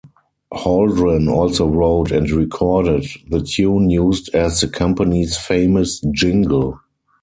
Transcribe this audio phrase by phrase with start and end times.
[0.51, 6.79] Hauldren also wrote and recorded the tune used as the company's famous jingle.